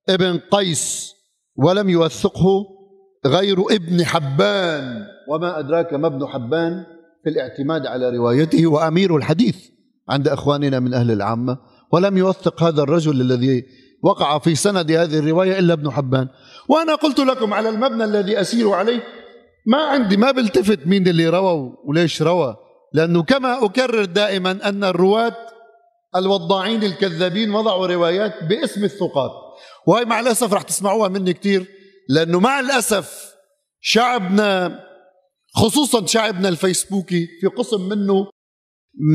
ابن 0.09 0.39
قيس 0.51 1.13
ولم 1.55 1.89
يوثقه 1.89 2.65
غير 3.25 3.61
ابن 3.71 4.05
حبان. 4.05 5.05
وما 5.29 5.59
أدراك 5.59 5.93
ما 5.93 6.07
ابن 6.07 6.27
حبان 6.27 6.83
في 7.23 7.29
الاعتماد 7.29 7.87
على 7.87 8.09
روايته 8.09 8.67
وأمير 8.67 9.17
الحديث 9.17 9.57
عند 10.09 10.27
أخواننا 10.27 10.79
من 10.79 10.93
أهل 10.93 11.11
العامة. 11.11 11.57
ولم 11.91 12.17
يوثق 12.17 12.63
هذا 12.63 12.81
الرجل 12.81 13.21
الذي 13.21 13.63
وقع 14.03 14.39
في 14.39 14.55
سند 14.55 14.91
هذه 14.91 15.19
الرواية 15.19 15.59
إلا 15.59 15.73
ابن 15.73 15.91
حبان. 15.91 16.27
وأنا 16.69 16.95
قلت 16.95 17.19
لكم 17.19 17.53
على 17.53 17.69
المبنى 17.69 18.03
الذي 18.03 18.41
أسير 18.41 18.69
عليه 18.69 19.03
ما 19.65 19.77
عندي 19.77 20.17
ما 20.17 20.31
بلتفت 20.31 20.87
مين 20.87 21.07
اللي 21.07 21.29
روى 21.29 21.73
وليش 21.85 22.21
روى. 22.21 22.55
لأنه 22.93 23.23
كما 23.23 23.65
أكرر 23.65 24.05
دائما 24.05 24.69
أن 24.69 24.83
الرواة 24.83 25.35
الوضاعين 26.15 26.83
الكذابين 26.83 27.55
وضعوا 27.55 27.87
روايات 27.87 28.43
باسم 28.43 28.83
الثقات. 28.83 29.31
وهي 29.87 30.05
مع 30.05 30.19
الأسف 30.19 30.53
رح 30.53 30.61
تسمعوها 30.61 31.09
مني 31.09 31.33
كثير 31.33 31.65
لأنه 32.09 32.39
مع 32.39 32.59
الأسف 32.59 33.33
شعبنا 33.81 34.79
خصوصا 35.55 36.05
شعبنا 36.05 36.49
الفيسبوكي 36.49 37.27
في 37.41 37.47
قسم 37.47 37.89
منه 37.89 38.27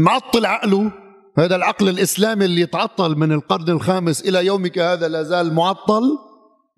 معطل 0.04 0.46
عقله. 0.46 0.92
هذا 1.38 1.56
العقل 1.56 1.88
الإسلامي 1.88 2.44
اللي 2.44 2.66
تعطل 2.66 3.16
من 3.16 3.32
القرن 3.32 3.68
الخامس 3.68 4.20
إلى 4.20 4.46
يومك 4.46 4.78
هذا 4.78 5.08
لا 5.08 5.22
زال 5.22 5.54
معطل. 5.54 6.02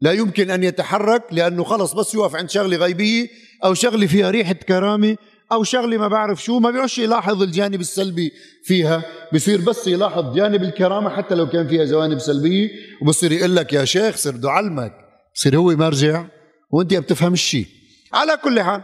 لا 0.00 0.12
يمكن 0.12 0.50
أن 0.50 0.64
يتحرك 0.64 1.23
لأنه 1.30 1.64
خلص 1.64 1.92
بس 1.92 2.14
يوقف 2.14 2.37
عند 2.37 2.50
شغلة 2.50 2.76
غيبية 2.76 3.28
أو 3.64 3.75
شغلة 3.75 4.06
فيها 4.06 4.30
ريحة 4.30 4.52
كرامة. 4.52 5.16
أو 5.52 5.64
شغلة 5.64 5.99
ما 5.99 6.09
بعرف 6.09 6.45
شو 6.45 6.59
ما 6.59 6.71
بيعش 6.71 6.99
يلاحظ 6.99 7.42
الجانب 7.42 7.80
السلبي 7.80 8.33
فيها. 8.64 9.02
بصير 9.33 9.61
بس 9.61 9.87
يلاحظ 9.87 10.35
جانب 10.35 10.62
الكرامة 10.62 11.11
حتى 11.11 11.35
لو 11.35 11.49
كان 11.49 11.69
فيها 11.69 11.85
جوانب 11.85 12.19
سلبية. 12.19 12.71
وبصير 13.02 13.33
يقول 13.33 13.57
لك 13.57 13.73
يا 13.73 13.85
شيخ 13.85 14.16
صير 14.16 14.33
بده 14.33 14.50
علمك. 14.50 14.92
بصير 15.35 15.57
هو 15.57 15.76
مرجع 15.76 16.25
وأنت 16.71 16.95
ما 16.95 17.00
بتفهم 17.00 17.33
الشيء. 17.33 17.66
على 18.12 18.37
كل 18.37 18.61
حال 18.61 18.83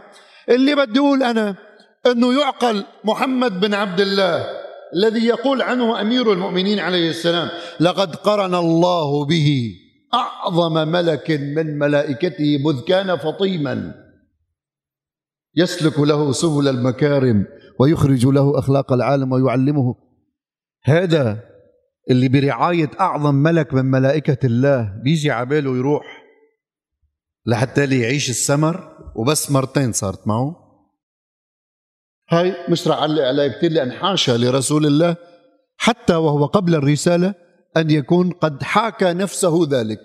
اللي 0.49 0.75
بدي 0.75 0.99
أقول 0.99 1.23
أنا 1.23 1.55
إنه 2.05 2.39
يعقل 2.39 2.83
محمد 3.03 3.59
بن 3.59 3.73
عبد 3.73 3.99
الله 3.99 4.45
الذي 4.95 5.25
يقول 5.25 5.61
عنه 5.61 6.01
أمير 6.01 6.33
المؤمنين 6.33 6.79
عليه 6.79 7.09
السلام 7.09 7.49
لقد 7.79 8.15
قرن 8.15 8.55
الله 8.55 9.25
به 9.25 9.71
أعظم 10.13 10.73
ملك 10.73 11.31
من 11.31 11.79
ملائكته 11.79 12.57
مذ 12.65 12.81
كان 12.87 13.17
فطيما. 13.17 14.06
يسلك 15.57 15.99
له 15.99 16.31
سبل 16.31 16.67
المكارم 16.67 17.45
ويخرج 17.79 18.25
له 18.25 18.59
أخلاق 18.59 18.93
العالم 18.93 19.31
ويعلمه. 19.31 19.95
هذا 20.83 21.43
اللي 22.09 22.27
برعاية 22.27 22.91
أعظم 22.99 23.35
ملك 23.35 23.73
من 23.73 23.85
ملائكة 23.85 24.45
الله 24.45 25.01
بيجي 25.03 25.31
عباله 25.31 25.77
يروح 25.77 26.23
لحتى 27.45 27.85
لي 27.85 28.01
يعيش 28.01 28.29
السمر 28.29 28.97
وبس 29.15 29.51
مرتين 29.51 29.91
صارت 29.91 30.27
معه. 30.27 30.55
هاي 32.29 32.55
مش 32.69 32.87
رح 32.87 33.01
علق 33.01 33.23
عليها 33.23 33.47
كثير 33.47 33.71
لأن 33.71 33.91
حاشا 33.91 34.31
لرسول 34.31 34.85
الله 34.85 35.15
حتى 35.77 36.15
وهو 36.15 36.45
قبل 36.45 36.75
الرسالة 36.75 37.33
أن 37.77 37.91
يكون 37.91 38.31
قد 38.31 38.63
حاكى 38.63 39.13
نفسه 39.13 39.67
ذلك. 39.69 39.99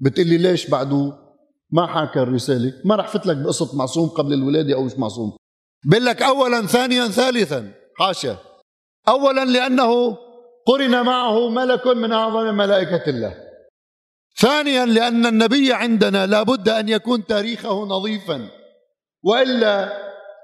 بتقلي 0.00 0.38
ليش 0.38 0.70
بعده 0.70 1.27
ما 1.70 1.86
حاكى 1.86 2.18
الرسالة. 2.18 2.72
ما 2.84 2.96
رح 2.96 3.08
فتلك 3.08 3.36
بقصة 3.36 3.76
معصوم 3.76 4.08
قبل 4.08 4.32
الولادة 4.32 4.74
أو 4.74 4.82
مش 4.82 4.92
معصوم. 4.98 5.36
بقول 5.84 6.04
لك 6.04 6.22
أولا 6.22 6.66
ثانيا 6.66 7.08
ثالثا. 7.08 7.72
حاشا. 7.98 8.36
أولا 9.08 9.44
لأنه 9.44 10.16
قرن 10.66 11.04
معه 11.06 11.48
ملك 11.48 11.86
من 11.86 12.12
أعظم 12.12 12.56
ملائكة 12.56 13.10
الله. 13.10 13.34
ثانيا 14.38 14.86
لأن 14.86 15.26
النبي 15.26 15.72
عندنا 15.72 16.26
لابد 16.26 16.68
أن 16.68 16.88
يكون 16.88 17.26
تاريخه 17.26 17.84
نظيفا. 17.84 18.48
وإلا 19.22 19.92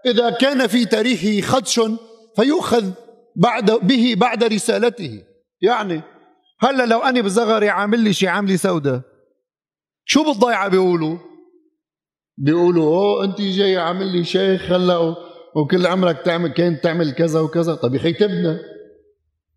إذا 0.06 0.30
كان 0.30 0.66
في 0.66 0.84
تاريخه 0.84 1.40
خدش 1.40 1.80
فيؤخذ 2.36 2.90
بعد 3.36 3.70
به 3.70 4.14
بعد 4.16 4.44
رسالته. 4.44 5.22
يعني 5.62 6.02
هلا 6.60 6.86
لو 6.86 6.98
أنا 6.98 7.20
بصغري 7.20 7.68
عامل 7.68 8.00
لي 8.00 8.12
شي 8.12 8.28
عاملة 8.28 8.56
سوداء 8.56 9.00
شو 10.04 10.24
بالضيعة 10.24 10.68
بيقولوا؟ 10.68 11.18
بيقولوا 12.36 12.84
أوه 12.84 13.24
أنت 13.24 13.40
جاي 13.40 13.76
عامل 13.76 14.06
لي 14.06 14.24
شيخ 14.24 14.72
هلأ 14.72 15.16
وكل 15.56 15.86
عمرك 15.86 16.22
تعمل 16.24 16.52
كان 16.52 16.80
تعمل 16.80 17.12
كذا 17.12 17.40
وكذا. 17.40 17.74
طب 17.74 17.94
يا 17.94 18.00
أخي 18.00 18.12
تبنا 18.12 18.60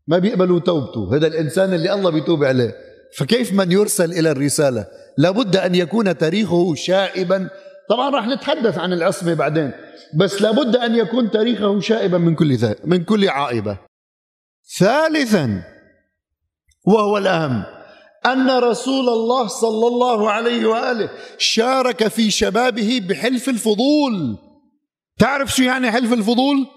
ما 0.07 0.17
بيقبلوا 0.17 0.59
توبته. 0.59 1.15
هذا 1.15 1.27
الإنسان 1.27 1.73
اللي 1.73 1.93
الله 1.93 2.09
بيتوب 2.09 2.43
عليه. 2.43 2.75
فكيف 3.17 3.53
من 3.53 3.71
يرسل 3.71 4.11
إلى 4.11 4.31
الرسالة؟ 4.31 4.87
لابد 5.17 5.55
أن 5.55 5.75
يكون 5.75 6.17
تاريخه 6.17 6.75
شائبا. 6.75 7.49
طبعا 7.89 8.09
راح 8.09 8.27
نتحدث 8.27 8.77
عن 8.77 8.93
العصمة 8.93 9.33
بعدين. 9.33 9.71
بس 10.15 10.41
لابد 10.41 10.75
أن 10.75 10.95
يكون 10.95 11.31
تاريخه 11.31 11.79
شائبا 11.79 12.17
من 12.17 12.35
كل 12.35 12.57
من 12.83 13.03
كل 13.03 13.29
عائبة. 13.29 13.77
ثالثا 14.77 15.63
وهو 16.85 17.17
الأهم. 17.17 17.63
أن 18.25 18.49
رسول 18.49 19.09
الله 19.09 19.47
صلى 19.47 19.87
الله 19.87 20.31
عليه 20.31 20.65
وآله 20.65 21.09
شارك 21.37 22.07
في 22.07 22.31
شبابه 22.31 23.01
بحلف 23.09 23.49
الفضول. 23.49 24.37
تعرف 25.19 25.55
شو 25.55 25.63
يعني 25.63 25.91
حلف 25.91 26.13
الفضول؟ 26.13 26.67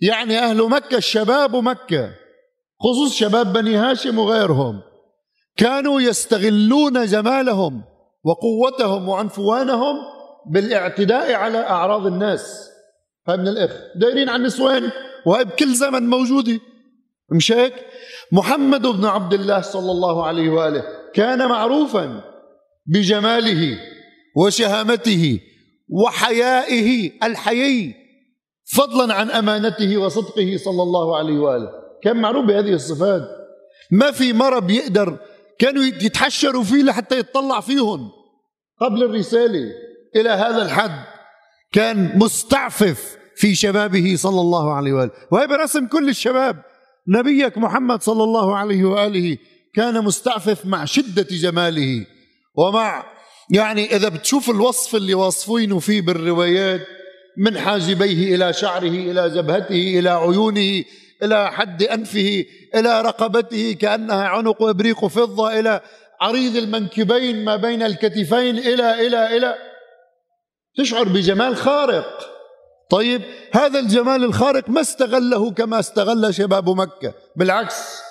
يعني 0.00 0.38
أهل 0.38 0.68
مكة 0.68 0.96
الشباب 0.96 1.56
مكة 1.56 2.10
خصوص 2.80 3.14
شباب 3.14 3.52
بني 3.52 3.76
هاشم 3.76 4.18
وغيرهم 4.18 4.82
كانوا 5.56 6.00
يستغلون 6.00 7.06
جمالهم 7.06 7.82
وقوتهم 8.24 9.08
وعنفوانهم 9.08 9.96
بالاعتداء 10.50 11.32
على 11.32 11.58
أعراض 11.58 12.06
الناس. 12.06 12.70
هاي 13.28 13.36
من 13.36 13.48
الإخ. 13.48 13.70
دايرين 13.96 14.28
على 14.28 14.36
النسوان 14.36 14.90
وهي 15.26 15.44
بكل 15.44 15.74
زمن 15.74 16.10
موجودة. 16.10 16.60
مش 17.32 17.52
هيك؟ 17.52 17.74
محمد 18.32 18.86
بن 18.86 19.04
عبد 19.04 19.34
الله 19.34 19.60
صلى 19.60 19.90
الله 19.90 20.26
عليه 20.26 20.50
وآله 20.50 20.84
كان 21.14 21.48
معروفا 21.48 22.20
بجماله 22.86 23.78
وشهامته 24.36 25.40
وحيائه 25.88 27.10
الحيي 27.22 27.94
فضلا 28.72 29.14
عن 29.14 29.30
أمانته 29.30 29.96
وصدقه 29.96 30.56
صلى 30.56 30.82
الله 30.82 31.16
عليه 31.16 31.38
وآله. 31.38 31.70
كان 32.02 32.16
معروف 32.16 32.46
بهذه 32.46 32.72
الصفات. 32.72 33.22
ما 33.90 34.10
في 34.10 34.32
مرة 34.32 34.58
بيقدر 34.58 35.18
كانوا 35.58 35.84
يتحشروا 35.84 36.62
فيه 36.62 36.82
لحتى 36.82 37.18
يتطلع 37.18 37.60
فيهم 37.60 38.10
قبل 38.80 39.02
الرسالة 39.02 39.72
إلى 40.16 40.28
هذا 40.28 40.62
الحد 40.62 41.04
كان 41.72 42.18
مستعفف 42.18 43.16
في 43.36 43.54
شبابه 43.54 44.16
صلى 44.16 44.40
الله 44.40 44.74
عليه 44.74 44.92
وآله. 44.92 45.10
وهي 45.32 45.46
برسم 45.46 45.86
كل 45.86 46.08
الشباب. 46.08 46.62
نبيك 47.08 47.58
محمد 47.58 48.02
صلى 48.02 48.24
الله 48.24 48.56
عليه 48.56 48.84
وآله 48.84 49.38
كان 49.74 50.04
مستعفف 50.04 50.66
مع 50.66 50.84
شدة 50.84 51.26
جماله 51.30 52.06
ومع 52.54 53.04
يعني 53.50 53.96
إذا 53.96 54.08
بتشوف 54.08 54.50
الوصف 54.50 54.94
اللي 54.94 55.14
واصفينه 55.14 55.78
فيه 55.78 56.00
بالروايات 56.00 56.80
من 57.38 57.58
حاجبيه 57.58 58.34
إلى 58.34 58.52
شعره 58.52 58.88
إلى 58.88 59.30
جبهته 59.30 59.98
إلى 59.98 60.10
عيونه 60.10 60.84
إلى 61.22 61.52
حد 61.52 61.82
أنفه 61.82 62.44
إلى 62.74 63.02
رقبته 63.02 63.72
كأنها 63.72 64.24
عنق 64.24 64.62
إبريق 64.62 65.06
فضة 65.06 65.58
إلى 65.60 65.80
عريض 66.20 66.56
المنكبين 66.56 67.44
ما 67.44 67.56
بين 67.56 67.82
الكتفين 67.82 68.58
إلى 68.58 69.06
إلى 69.06 69.36
إلى. 69.36 69.54
تشعر 70.78 71.08
بجمال 71.08 71.56
خارق. 71.56 72.35
طيب 72.90 73.22
هذا 73.52 73.78
الجمال 73.78 74.24
الخارق 74.24 74.68
ما 74.68 74.80
استغله 74.80 75.50
كما 75.50 75.78
استغل 75.78 76.34
شباب 76.34 76.70
مكة. 76.70 77.14
بالعكس 77.36 78.02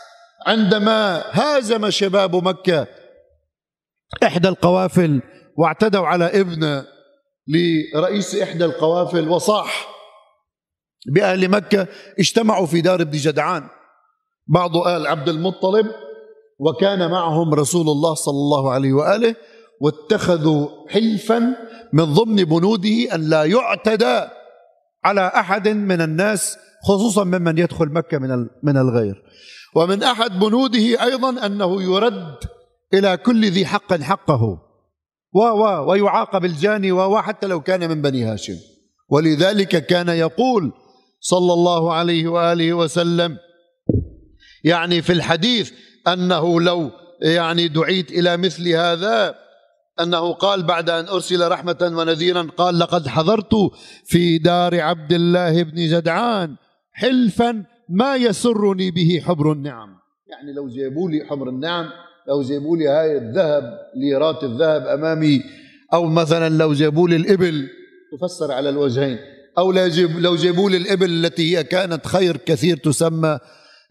عندما 0.47 1.23
هازم 1.31 1.89
شباب 1.89 2.35
مكة 2.35 2.87
إحدى 4.23 4.47
القوافل 4.47 5.21
واعتدوا 5.57 6.07
على 6.07 6.25
ابن 6.25 6.83
لرئيس 7.47 8.35
إحدى 8.35 8.65
القوافل 8.65 9.29
وصاح 9.29 9.87
بأهل 11.13 11.49
مكة 11.49 11.87
اجتمعوا 12.19 12.65
في 12.65 12.81
دار 12.81 13.01
ابن 13.01 13.17
جدعان. 13.17 13.67
بعض 14.47 14.77
آل 14.77 15.07
عبد 15.07 15.29
المطلب 15.29 15.87
وكان 16.59 17.11
معهم 17.11 17.53
رسول 17.53 17.89
الله 17.89 18.13
صلى 18.13 18.33
الله 18.33 18.71
عليه 18.71 18.93
وآله 18.93 19.35
واتخذوا 19.81 20.89
حلفا 20.89 21.55
من 21.93 22.13
ضمن 22.13 22.35
بنوده 22.35 23.15
أن 23.15 23.29
لا 23.29 23.43
يعتدى 23.43 24.27
على 25.05 25.31
أحد 25.35 25.67
من 25.67 26.01
الناس 26.01 26.57
خصوصا 26.87 27.23
ممن 27.23 27.57
يدخل 27.57 27.85
مكة 27.85 28.17
من 28.17 28.47
من 28.63 28.77
الغير. 28.77 29.23
ومن 29.75 30.03
أحد 30.03 30.39
بنوده 30.39 31.03
أيضا 31.03 31.45
أنه 31.45 31.83
يرد 31.83 32.35
إلى 32.93 33.17
كل 33.17 33.45
ذي 33.45 33.65
حق 33.65 33.93
حقه. 33.93 34.61
و 35.33 35.39
و 35.39 35.91
ويعاقب 35.91 36.45
الجاني 36.45 36.91
و 36.91 37.21
حتى 37.21 37.47
لو 37.47 37.61
كان 37.61 37.89
من 37.89 38.01
بني 38.01 38.23
هاشم. 38.23 38.55
ولذلك 39.09 39.85
كان 39.85 40.09
يقول 40.09 40.71
صلى 41.19 41.53
الله 41.53 41.93
عليه 41.93 42.27
وآله 42.27 42.73
وسلم 42.73 43.37
يعني 44.63 45.01
في 45.01 45.13
الحديث 45.13 45.71
أنه 46.07 46.61
لو 46.61 46.91
يعني 47.21 47.67
دعيت 47.67 48.11
إلى 48.11 48.37
مثل 48.37 48.67
هذا 48.69 49.35
أنه 50.01 50.33
قال 50.33 50.63
بعد 50.63 50.89
أن 50.89 51.07
أرسل 51.07 51.47
رحمة 51.51 51.93
ونذيرا 51.97 52.47
قال 52.57 52.79
لقد 52.79 53.07
حضرت 53.07 53.53
في 54.05 54.37
دار 54.37 54.81
عبد 54.81 55.13
الله 55.13 55.63
بن 55.63 55.75
جدعان 55.75 56.55
حلفا 56.91 57.63
ما 57.89 58.15
يسرني 58.15 58.91
به 58.91 59.21
حبر 59.25 59.51
النعم. 59.51 59.89
يعني 60.27 60.53
لو 60.53 60.67
جابوا 60.67 61.09
لي 61.09 61.25
حبر 61.29 61.49
النعم 61.49 61.85
لو 62.27 62.41
جابوا 62.41 62.77
لي 62.77 62.87
هاي 62.87 63.17
الذهب 63.17 63.63
ليرات 63.95 64.43
الذهب 64.43 64.87
أمامي 64.87 65.41
أو 65.93 66.05
مثلا 66.05 66.49
لو 66.49 66.73
جابوا 66.73 67.07
لي 67.09 67.15
الإبل 67.15 67.67
تفسر 68.11 68.51
على 68.51 68.69
الوجهين 68.69 69.17
أو 69.57 69.71
لو 70.17 70.35
جابوا 70.35 70.69
لي 70.69 70.77
الإبل 70.77 71.25
التي 71.25 71.57
هي 71.57 71.63
كانت 71.63 72.07
خير 72.07 72.37
كثير 72.37 72.77
تسمى 72.77 73.39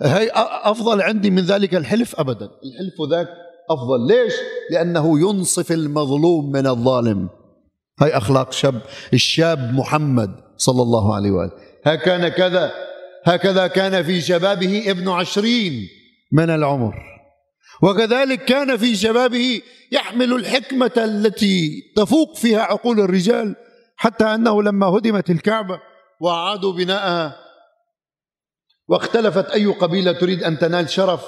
هي 0.02 0.30
أفضل 0.62 1.02
عندي 1.02 1.30
من 1.30 1.42
ذلك 1.42 1.74
الحلف 1.74 2.20
أبدا. 2.20 2.44
الحلف 2.44 3.10
ذاك 3.10 3.28
أفضل. 3.70 4.06
ليش؟ 4.06 4.34
لأنه 4.70 5.20
ينصف 5.20 5.72
المظلوم 5.72 6.52
من 6.52 6.66
الظالم. 6.66 7.28
هاي 8.00 8.16
أخلاق 8.16 8.52
شاب 8.52 8.82
الشاب 9.12 9.74
محمد 9.74 10.30
صلى 10.56 10.82
الله 10.82 11.14
عليه 11.14 11.30
وآله. 11.30 11.52
هكذا 11.84 12.28
كذا 12.28 12.72
هكذا 13.24 13.66
كان 13.66 14.02
في 14.02 14.20
شبابه 14.20 14.90
ابن 14.90 15.08
عشرين 15.08 15.88
من 16.32 16.50
العمر. 16.50 16.94
وكذلك 17.82 18.44
كان 18.44 18.76
في 18.76 18.96
شبابه 18.96 19.60
يحمل 19.92 20.32
الحكمة 20.32 20.92
التي 20.96 21.82
تفوق 21.96 22.36
فيها 22.36 22.60
عقول 22.60 23.00
الرجال 23.00 23.56
حتى 23.96 24.24
أنه 24.24 24.62
لما 24.62 24.86
هدمت 24.86 25.30
الكعبة 25.30 25.80
واعادوا 26.20 26.72
بناءها 26.72 27.36
واختلفت 28.88 29.50
أي 29.50 29.66
قبيلة 29.66 30.12
تريد 30.12 30.42
أن 30.42 30.58
تنال 30.58 30.90
شرف 30.90 31.24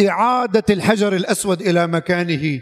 إعادة 0.00 0.64
الحجر 0.70 1.12
الأسود 1.12 1.60
إلى 1.62 1.86
مكانه 1.86 2.60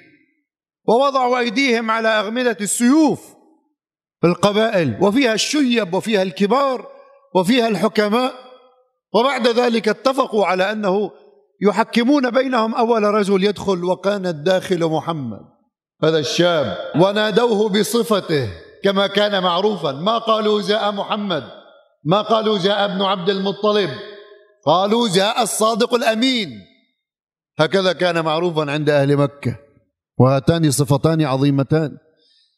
ووضعوا 0.89 1.39
أيديهم 1.39 1.91
على 1.91 2.09
اغمده 2.09 2.57
السيوف 2.61 3.35
في 4.21 4.27
القبائل 4.27 4.99
وفيها 5.01 5.35
الشيب 5.35 5.95
وفيها 5.95 6.23
الكبار 6.23 6.87
وفيها 7.35 7.69
الحكماء 7.69 8.35
وبعد 9.15 9.49
ذلك 9.49 9.89
اتفقوا 9.89 10.47
على 10.47 10.73
أنه 10.73 11.11
يحكمون 11.63 12.31
بينهم 12.31 12.75
أول 12.75 13.03
رجل 13.03 13.45
يدخل 13.45 13.85
وكان 13.85 14.27
الداخل 14.27 14.87
محمد. 14.87 15.41
هذا 16.05 16.19
الشاب 16.19 16.77
ونادوه 16.97 17.69
بصفته 17.69 18.49
كما 18.85 19.07
كان 19.07 19.43
معروفا. 19.43 19.93
ما 19.93 20.19
قالوا 20.19 20.63
جاء 20.63 20.93
محمد؟ 20.93 21.45
ما 22.05 22.23
قالوا 22.23 22.59
جاء 22.59 22.85
ابن 22.85 23.03
عبد 23.03 23.31
المطلب؟ 23.31 23.91
قالوا 24.67 25.09
جاء 25.09 25.43
الصادق 25.43 25.95
الأمين. 25.95 26.49
هكذا 27.59 27.93
كان 27.93 28.25
معروفا 28.25 28.71
عند 28.73 28.91
أهل 28.91 29.17
مكة 29.17 29.59
وهاتان 30.19 30.71
صفتان 30.71 31.23
عظيمتان. 31.23 31.97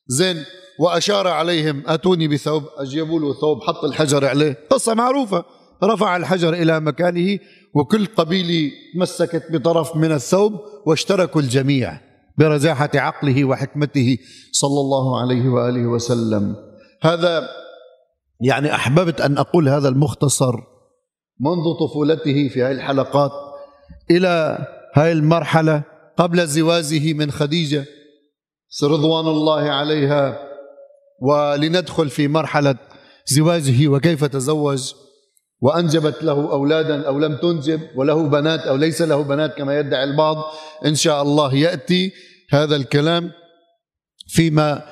زين 0.06 0.44
وأشار 0.80 1.28
عليهم 1.28 1.82
أتوني 1.86 2.28
بثوب؟ 2.28 2.62
أجيبوا 2.76 3.20
له 3.20 3.34
ثوب 3.40 3.62
حط 3.62 3.84
الحجر 3.84 4.24
عليه. 4.24 4.58
قصة 4.70 4.94
معروفة. 4.94 5.44
رفع 5.84 6.16
الحجر 6.16 6.52
إلى 6.52 6.80
مكانه 6.80 7.38
وكل 7.74 8.06
قبيلة 8.06 8.72
مسكت 8.96 9.52
بطرف 9.52 9.96
من 9.96 10.12
الثوب 10.12 10.52
واشتركوا 10.86 11.40
الجميع 11.40 12.00
برزاحة 12.38 12.90
عقله 12.94 13.44
وحكمته 13.44 14.18
صلى 14.52 14.80
الله 14.80 15.20
عليه 15.20 15.48
وآله 15.48 15.86
وسلم. 15.86 16.56
هذا 17.02 17.48
يعني 18.40 18.74
أحببت 18.74 19.20
أن 19.20 19.38
أقول 19.38 19.68
هذا 19.68 19.88
المختصر 19.88 20.54
منذ 21.40 21.74
طفولته 21.80 22.48
في 22.48 22.62
هذه 22.62 22.72
الحلقات 22.72 23.30
إلى 24.10 24.58
هذه 24.96 25.12
المرحلة 25.12 25.82
قبل 26.16 26.46
زواجه 26.46 27.12
من 27.12 27.30
خديجة 27.30 27.84
رضوان 28.82 29.26
الله 29.26 29.70
عليها. 29.70 30.38
ولندخل 31.22 32.08
في 32.08 32.28
مرحلة 32.28 32.76
زواجه 33.26 33.88
وكيف 33.88 34.24
تزوج. 34.24 34.92
وأنجبت 35.60 36.22
له 36.22 36.52
أولادا 36.52 37.06
أو 37.06 37.18
لم 37.18 37.36
تنجب 37.36 37.80
وله 37.96 38.28
بنات 38.28 38.60
أو 38.60 38.76
ليس 38.76 39.02
له 39.02 39.22
بنات 39.22 39.54
كما 39.54 39.78
يدعي 39.78 40.04
البعض. 40.04 40.36
إن 40.86 40.94
شاء 40.94 41.22
الله 41.22 41.54
يأتي 41.54 42.12
هذا 42.50 42.76
الكلام 42.76 43.30
فيما 44.28 44.82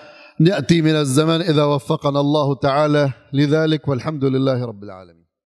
نأتي 0.41 0.83
من 0.83 0.95
الزمن 0.95 1.41
إذا 1.41 1.65
وفقنا 1.65 2.21
الله 2.21 2.55
تعالى 2.55 3.13
لذلك. 3.33 3.89
والحمد 3.89 4.25
لله 4.25 4.65
رب 4.65 4.85
العالمين. 4.85 5.24